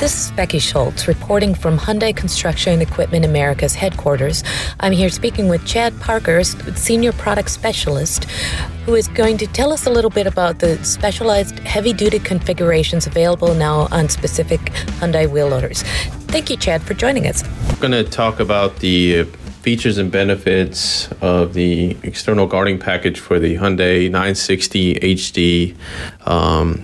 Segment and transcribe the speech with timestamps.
[0.00, 4.42] This is Becky Schultz reporting from Hyundai Construction Equipment America's headquarters.
[4.80, 8.24] I'm here speaking with Chad Parker, Senior Product Specialist,
[8.86, 13.06] who is going to tell us a little bit about the specialized heavy duty configurations
[13.06, 14.60] available now on specific
[15.00, 15.82] Hyundai wheel loaders.
[16.32, 17.44] Thank you, Chad, for joining us.
[17.68, 19.24] I'm going to talk about the
[19.60, 25.76] features and benefits of the external guarding package for the Hyundai 960 HD.
[26.26, 26.82] Um,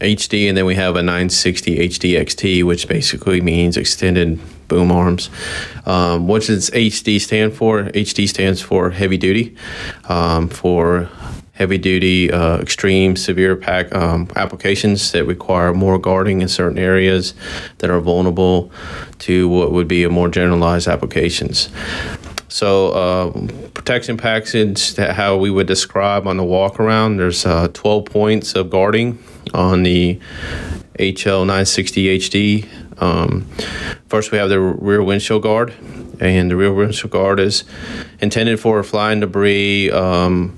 [0.00, 5.30] HD, and then we have a 960 HD XT, which basically means extended boom arms.
[5.86, 7.84] Um, what does HD stand for?
[7.84, 9.56] HD stands for heavy duty.
[10.08, 11.08] Um, for
[11.58, 17.34] heavy duty, uh, extreme, severe pack um, applications that require more guarding in certain areas
[17.78, 18.70] that are vulnerable
[19.18, 21.68] to what would be a more generalized applications.
[22.48, 23.30] So, uh,
[23.74, 28.54] protection package, that how we would describe on the walk around, there's uh, 12 points
[28.54, 30.18] of guarding on the
[30.98, 32.68] HL 960 HD.
[33.02, 33.42] Um,
[34.08, 35.74] first, we have the rear windshield guard,
[36.20, 37.64] and the rear windshield guard is
[38.20, 39.90] intended for flying debris.
[39.90, 40.56] Um,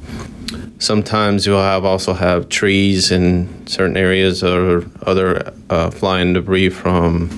[0.78, 7.28] sometimes you'll have also have trees in certain areas or other uh, flying debris from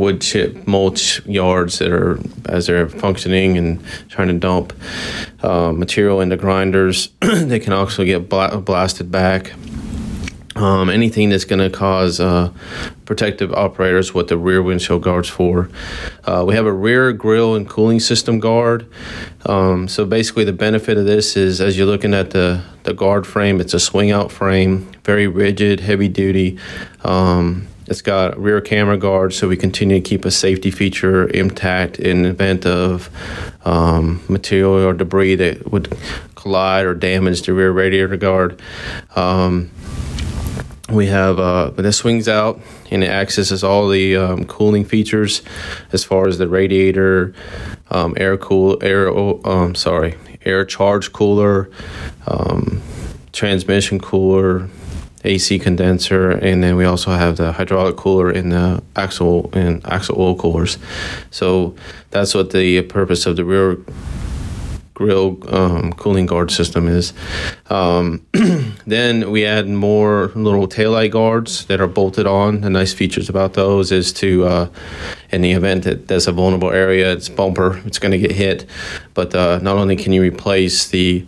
[0.00, 4.72] wood chip mulch yards that are as they're functioning and trying to dump
[5.42, 7.10] uh, material into grinders.
[7.20, 9.52] they can also get bla- blasted back.
[10.56, 12.52] Um, anything that's going to cause uh,
[13.04, 15.70] protective operators what the rear windshield guards for.
[16.24, 18.86] Uh, we have a rear grill and cooling system guard.
[19.46, 23.26] Um, so basically, the benefit of this is as you're looking at the the guard
[23.26, 26.58] frame, it's a swing out frame, very rigid, heavy duty.
[27.04, 31.98] Um, it's got rear camera guard, so we continue to keep a safety feature intact
[31.98, 33.10] in event of
[33.64, 35.92] um, material or debris that would
[36.36, 38.62] collide or damage the rear radiator guard.
[39.16, 39.72] Um,
[40.88, 42.60] we have uh, this swings out
[42.92, 45.42] and it accesses all the um, cooling features
[45.92, 47.34] as far as the radiator,
[47.90, 49.10] um, air cool, air,
[49.46, 51.70] um, sorry, air charge cooler,
[52.28, 52.80] um,
[53.32, 54.68] transmission cooler,
[55.24, 60.20] AC condenser, and then we also have the hydraulic cooler in the axle and axle
[60.20, 60.78] oil coolers.
[61.30, 61.74] So
[62.10, 63.78] that's what the purpose of the rear
[65.00, 67.14] grill um, cooling guard system is.
[67.70, 68.26] Um,
[68.86, 72.60] then we add more little taillight guards that are bolted on.
[72.60, 74.68] The nice features about those is to, uh,
[75.30, 78.66] in the event that there's a vulnerable area, it's bumper, it's going to get hit.
[79.14, 81.24] But uh, not only can you replace the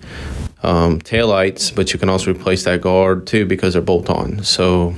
[0.63, 4.43] um, taillights, but you can also replace that guard too because they're bolt on.
[4.45, 4.95] So,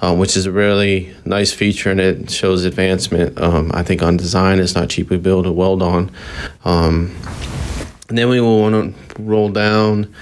[0.00, 3.40] um, which is a really nice feature and it shows advancement.
[3.40, 6.10] Um, I think on design, it's not cheaply built or weld on.
[6.64, 7.14] Um,
[8.08, 10.12] and then we will want to roll down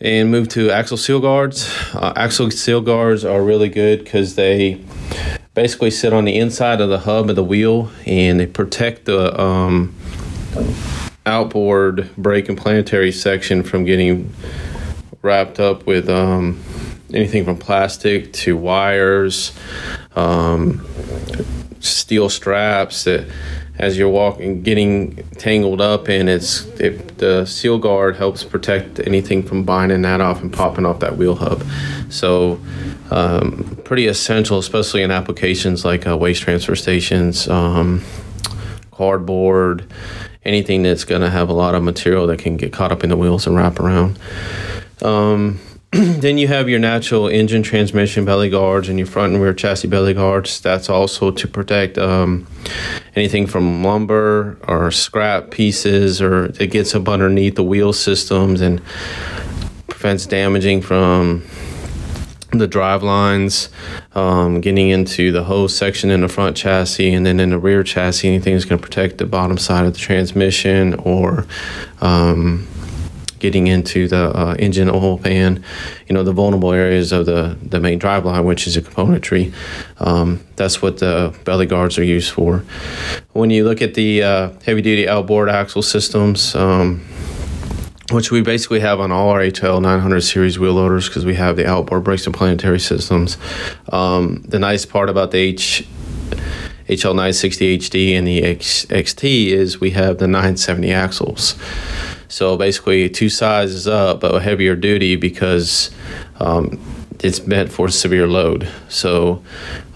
[0.00, 1.70] and move to axle seal guards.
[1.94, 4.80] Uh, axle seal guards are really good because they
[5.54, 9.38] basically sit on the inside of the hub of the wheel and they protect the
[9.38, 9.94] um,
[11.26, 14.32] outboard brake and planetary section from getting
[15.22, 16.62] wrapped up with um,
[17.12, 19.52] anything from plastic to wires,
[20.16, 20.86] um,
[21.80, 23.28] steel straps that
[23.78, 29.42] as you're walking, getting tangled up in, it's it, the seal guard helps protect anything
[29.42, 31.64] from binding that off and popping off that wheel hub.
[32.10, 32.60] So,
[33.10, 38.04] um, pretty essential, especially in applications like uh, waste transfer stations, um,
[38.90, 39.90] cardboard,
[40.44, 43.10] anything that's going to have a lot of material that can get caught up in
[43.10, 44.18] the wheels and wrap around.
[45.02, 45.60] Um,
[45.92, 49.88] then you have your natural engine transmission belly guards and your front and rear chassis
[49.88, 50.60] belly guards.
[50.60, 52.46] That's also to protect um,
[53.16, 58.80] anything from lumber or scrap pieces or it gets up underneath the wheel systems and
[59.88, 61.44] prevents damaging from
[62.52, 63.68] the drive lines,
[64.14, 67.82] um, getting into the hose section in the front chassis, and then in the rear
[67.82, 71.46] chassis, anything that's going to protect the bottom side of the transmission or
[72.00, 72.66] um,
[73.38, 75.64] getting into the uh, engine oil pan,
[76.06, 79.52] you know, the vulnerable areas of the, the main drive line, which is a componentry.
[79.98, 82.64] Um, that's what the belly guards are used for.
[83.32, 87.04] When you look at the uh, heavy duty outboard axle systems, um,
[88.10, 91.56] which we basically have on all our HL 900 series wheel loaders because we have
[91.56, 93.38] the outboard brakes and planetary systems.
[93.92, 95.86] Um, the nice part about the H
[96.88, 101.54] HL 960 HD and the X, XT is we have the 970 axles.
[102.26, 105.90] So basically, two sizes up, but heavier duty because
[106.40, 106.80] um,
[107.20, 108.68] it's meant for severe load.
[108.88, 109.42] So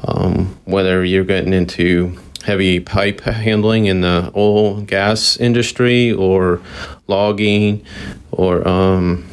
[0.06, 6.60] um, whether you're getting into heavy pipe handling in the oil gas industry or
[7.06, 7.84] logging
[8.30, 9.26] or um,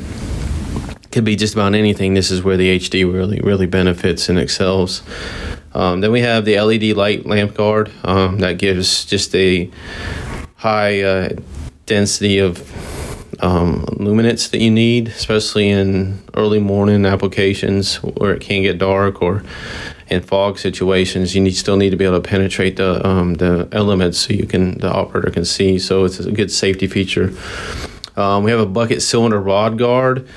[1.11, 2.13] could be just about anything.
[2.13, 5.03] This is where the HD really really benefits and excels.
[5.73, 9.69] Um, then we have the LED light lamp guard um, that gives just a
[10.55, 11.29] high uh,
[11.85, 12.59] density of
[13.41, 19.21] um, luminance that you need, especially in early morning applications where it can get dark
[19.21, 19.43] or
[20.11, 21.33] in fog situations.
[21.33, 24.45] You need, still need to be able to penetrate the um, the elements so you
[24.45, 25.79] can the operator can see.
[25.79, 27.33] So it's a good safety feature.
[28.17, 30.27] Um, we have a bucket cylinder rod guard,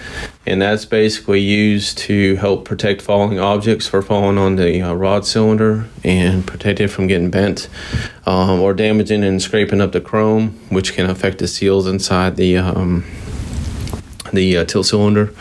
[0.47, 5.26] and that's basically used to help protect falling objects for falling on the uh, rod
[5.26, 7.69] cylinder and protect it from getting bent
[8.27, 12.56] um, or damaging and scraping up the chrome, which can affect the seals inside the
[12.59, 13.05] um,
[14.32, 15.35] the uh, tilt cylinder.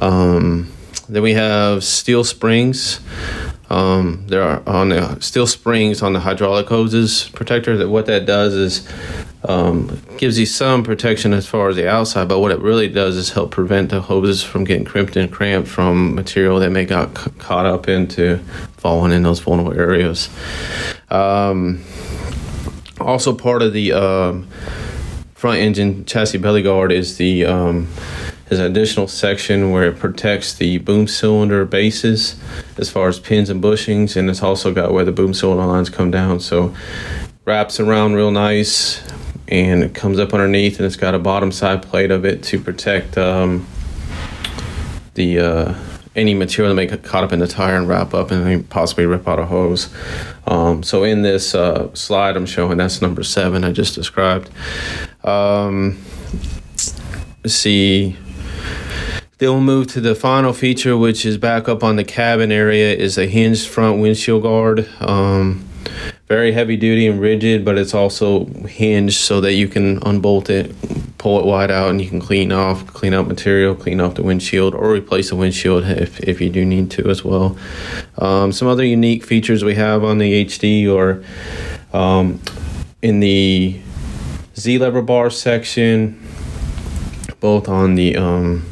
[0.00, 0.72] Um,
[1.08, 3.00] then we have steel springs.
[3.72, 7.74] Um, there are on the steel springs on the hydraulic hoses protector.
[7.78, 8.86] That what that does is
[9.44, 13.16] um, gives you some protection as far as the outside, but what it really does
[13.16, 17.16] is help prevent the hoses from getting crimped and cramped from material that may got
[17.16, 18.36] c- caught up into
[18.76, 20.28] falling in those vulnerable areas.
[21.08, 21.82] Um,
[23.00, 24.48] also, part of the um,
[25.34, 27.46] front engine chassis belly guard is the
[28.52, 32.38] is an additional section where it protects the boom cylinder bases
[32.76, 35.88] as far as pins and bushings, and it's also got where the boom cylinder lines
[35.88, 36.38] come down.
[36.38, 36.74] So
[37.46, 39.02] wraps around real nice
[39.48, 42.60] and it comes up underneath and it's got a bottom side plate of it to
[42.60, 43.66] protect um,
[45.14, 45.74] the uh,
[46.14, 49.06] any material that may get caught up in the tire and wrap up and possibly
[49.06, 49.88] rip out a hose.
[50.46, 54.50] Um, so in this uh, slide I'm showing that's number seven I just described.
[55.24, 55.98] Um,
[57.46, 58.18] see.
[59.42, 62.94] Then we'll move to the final feature, which is back up on the cabin area,
[62.94, 64.88] is a hinged front windshield guard.
[65.00, 65.64] Um,
[66.28, 70.72] very heavy duty and rigid, but it's also hinged so that you can unbolt it,
[71.18, 74.22] pull it wide out, and you can clean off, clean out material, clean off the
[74.22, 77.56] windshield, or replace the windshield if, if you do need to as well.
[78.18, 81.24] Um, some other unique features we have on the HD or
[81.92, 82.40] um,
[83.02, 83.80] in the
[84.54, 86.24] Z lever bar section,
[87.40, 88.71] both on the um,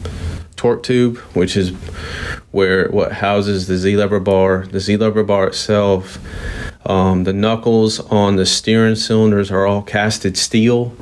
[0.61, 1.71] torque tube, which is
[2.51, 6.19] where what houses the Z lever bar, the Z lever bar itself
[6.87, 10.97] um, the knuckles on the steering cylinders are all casted steel.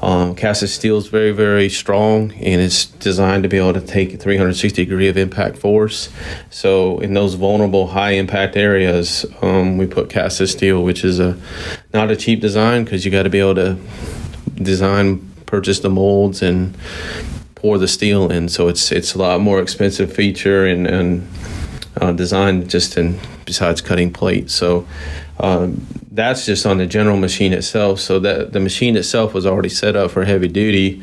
[0.00, 4.20] Um, casted steel is very, very strong and it's designed to be able to take
[4.20, 6.10] 360 degree of impact force.
[6.50, 11.36] So in those vulnerable high impact areas, um, we put casted steel, which is a
[11.92, 13.76] not a cheap design because you got to be able to
[14.54, 16.76] design, purchase the molds and
[17.56, 18.48] pour the steel in.
[18.48, 21.28] So it's it's a lot more expensive feature and and
[22.00, 24.50] uh, design just in besides cutting plate.
[24.50, 24.86] So
[25.40, 28.00] um, that's just on the general machine itself.
[28.00, 31.02] So that the machine itself was already set up for heavy duty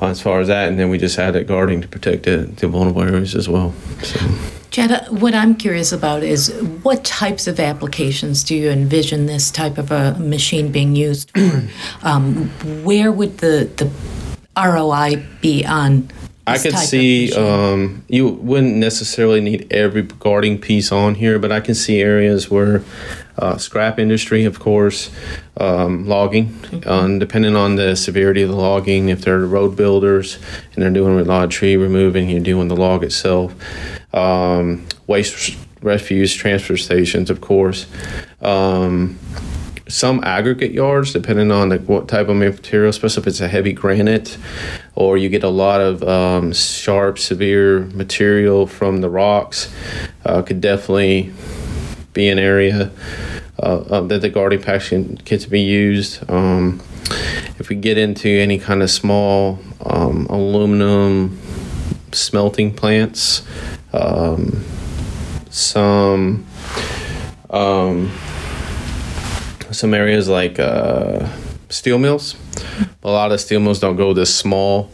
[0.00, 2.68] uh, as far as that, and then we just added guarding to protect the, the
[2.68, 3.74] vulnerable areas as well.
[4.02, 4.20] So.
[4.70, 6.52] Chad, what I'm curious about is
[6.82, 11.62] what types of applications do you envision this type of a machine being used for?
[12.02, 12.50] um,
[12.84, 13.90] where would the, the
[14.58, 16.08] ROI be on
[16.48, 21.60] I could see um, you wouldn't necessarily need every guarding piece on here, but I
[21.60, 22.82] can see areas where
[23.36, 25.10] uh, scrap industry, of course,
[25.58, 26.88] um, logging, mm-hmm.
[26.88, 29.10] um, depending on the severity of the logging.
[29.10, 30.38] If they're road builders
[30.74, 33.54] and they're doing a lot of tree removing, you're doing the log itself.
[34.14, 37.86] Um, waste refuse transfer stations, of course.
[39.88, 43.72] Some aggregate yards, depending on the, what type of material, especially if it's a heavy
[43.72, 44.36] granite,
[44.94, 49.72] or you get a lot of um, sharp, severe material from the rocks,
[50.26, 51.32] uh, could definitely
[52.12, 52.90] be an area
[53.58, 56.28] uh, that the guarding packaging kits be used.
[56.30, 56.82] Um,
[57.58, 61.38] if we get into any kind of small um, aluminum
[62.12, 63.42] smelting plants,
[63.92, 64.64] um,
[65.50, 66.46] some
[67.50, 68.12] um,
[69.70, 71.28] some areas like uh,
[71.68, 72.36] steel mills.
[73.02, 74.90] A lot of steel mills don't go this small,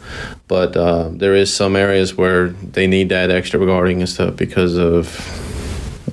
[0.48, 4.76] but uh, there is some areas where they need that extra guarding and stuff because
[4.76, 5.08] of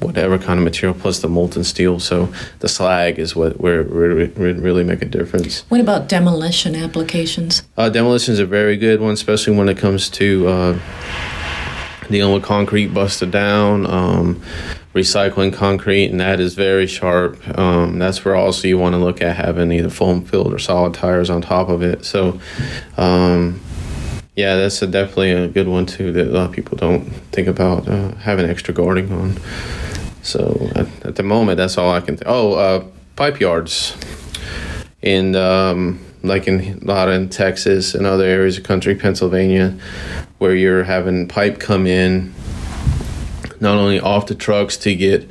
[0.01, 1.99] whatever kind of material plus the molten steel.
[1.99, 5.63] So the slag is what where it really make a difference.
[5.69, 7.63] What about demolition applications?
[7.77, 10.79] Uh, demolition is a very good one, especially when it comes to uh,
[12.11, 13.85] dealing with concrete busted down.
[13.85, 14.41] Um,
[14.93, 17.37] recycling concrete, and that is very sharp.
[17.57, 20.93] Um, that's where also you want to look at having either foam filled or solid
[20.93, 22.03] tires on top of it.
[22.03, 22.39] So,
[22.97, 23.61] um,
[24.35, 27.47] yeah, that's a, definitely a good one too that a lot of people don't think
[27.47, 29.37] about uh, having extra guarding on.
[30.23, 32.17] So at, at, the moment, that's all I can.
[32.17, 33.95] Th- oh, uh, pipe yards,
[35.01, 39.77] and um, like in a lot in Texas and other areas of country, Pennsylvania,
[40.37, 42.33] where you're having pipe come in
[43.61, 45.29] not only off the trucks to get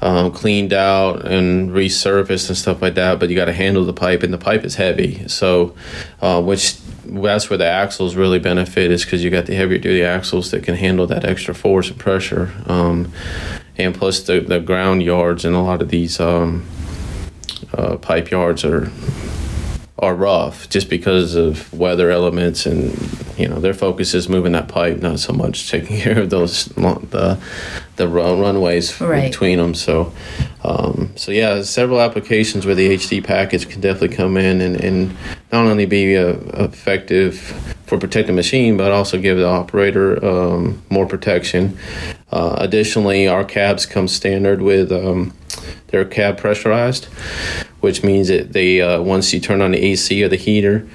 [0.00, 3.92] um, cleaned out and resurfaced and stuff like that, but you got to handle the
[3.92, 5.26] pipe, and the pipe is heavy.
[5.28, 5.74] So,
[6.20, 10.02] uh, which that's where the axles really benefit is because you got the heavier duty
[10.02, 12.52] axles that can handle that extra force and pressure.
[12.66, 13.12] Um,
[13.78, 16.66] and plus the, the ground yards and a lot of these um,
[17.72, 18.90] uh, pipe yards are
[20.00, 22.90] are rough just because of weather elements and
[23.38, 26.66] you know their focus is moving that pipe not so much taking care of those
[26.66, 27.38] the
[27.96, 29.30] the run, runways right.
[29.30, 30.12] between them so
[30.64, 35.16] um, so yeah several applications where the HD package can definitely come in and, and
[35.52, 40.80] not only be uh, effective for protecting the machine but also give the operator um,
[40.88, 41.76] more protection
[42.32, 45.34] uh, additionally our cabs come standard with um,
[45.88, 47.08] they're cab pressurized
[47.80, 50.86] which means that they uh, once you turn on the AC or the heater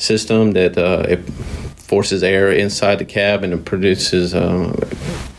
[0.00, 4.74] system, that uh, it forces air inside the cab and it produces um,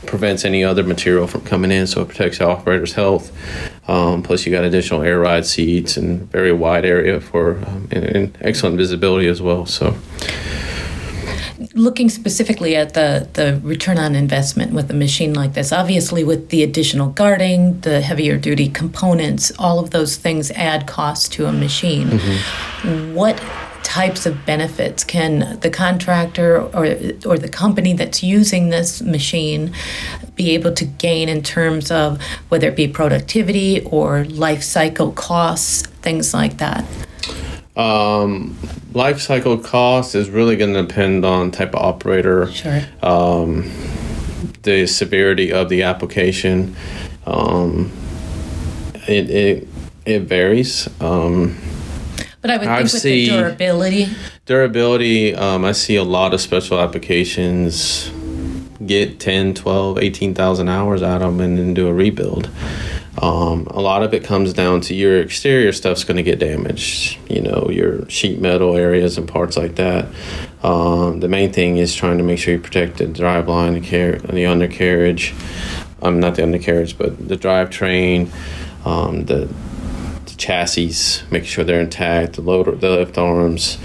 [0.05, 3.31] prevents any other material from coming in, so it protects the operator's health.
[3.89, 8.03] Um, plus, you got additional air ride seats and very wide area for um, and,
[8.03, 9.65] and excellent visibility as well.
[9.65, 9.95] So
[11.81, 16.49] looking specifically at the, the return on investment with a machine like this, obviously with
[16.49, 21.51] the additional guarding, the heavier duty components, all of those things add cost to a
[21.51, 22.07] machine.
[22.07, 23.15] Mm-hmm.
[23.15, 23.41] What
[23.83, 26.85] types of benefits can the contractor or,
[27.25, 29.73] or the company that's using this machine
[30.35, 35.87] be able to gain in terms of whether it be productivity or life cycle costs,
[36.01, 36.85] things like that?
[37.75, 38.55] Um,
[38.93, 42.51] life cycle cost is really going to depend on type of operator.
[42.51, 42.81] Sure.
[43.01, 43.71] Um,
[44.63, 46.75] the severity of the application.
[47.25, 47.91] Um,
[49.07, 49.67] it, it,
[50.05, 50.87] it varies.
[51.01, 51.57] Um,
[52.41, 54.07] but I would think I with see the durability.
[54.45, 58.11] Durability, um, I see a lot of special applications
[58.85, 62.49] get 10, 12, 18,000 hours out of them and then do a rebuild.
[63.21, 67.17] Um, a lot of it comes down to your exterior stuff's going to get damaged.
[67.29, 70.07] You know, your sheet metal areas and parts like that.
[70.63, 73.81] Um, the main thing is trying to make sure you protect the drive line, the,
[73.81, 75.33] car- the undercarriage.
[76.01, 78.31] Um, not the undercarriage, but the drivetrain,
[78.85, 79.47] um, the,
[80.25, 83.77] the chassis, making sure they're intact, the loader, the lift arms,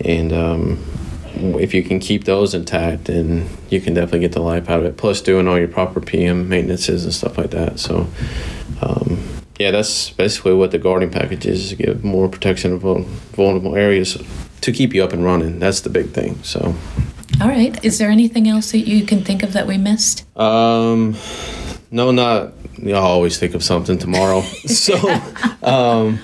[0.00, 0.84] and um,
[1.34, 4.86] if you can keep those intact, then you can definitely get the life out of
[4.86, 4.96] it.
[4.96, 7.78] Plus, doing all your proper PM maintenances and stuff like that.
[7.78, 8.08] So,
[8.82, 9.22] um,
[9.58, 14.16] yeah, that's basically what the guarding package is: to give more protection of vulnerable areas
[14.60, 15.58] to keep you up and running.
[15.58, 16.42] That's the big thing.
[16.42, 16.74] So.
[17.40, 17.82] All right.
[17.84, 20.26] Is there anything else that you can think of that we missed?
[20.36, 21.16] Um,
[21.90, 22.52] no, not.
[22.84, 24.40] I always think of something tomorrow.
[24.66, 24.96] so,
[25.62, 26.18] um,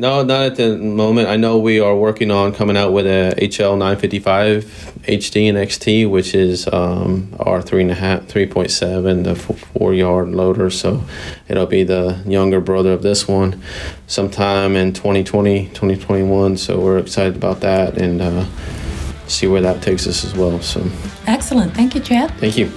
[0.00, 1.28] no, not at the moment.
[1.28, 4.64] I know we are working on coming out with a HL 955
[5.02, 9.34] HD and XT, which is um, our three and a half, three point seven, the
[9.34, 10.70] four yard loader.
[10.70, 11.04] So
[11.48, 13.62] it'll be the younger brother of this one,
[14.06, 16.56] sometime in 2020, 2021.
[16.56, 18.46] So we're excited about that and uh,
[19.26, 20.60] see where that takes us as well.
[20.60, 20.88] So
[21.26, 21.74] excellent.
[21.74, 22.30] Thank you, Chad.
[22.38, 22.70] Thank you.